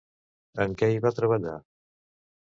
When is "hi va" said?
0.93-1.11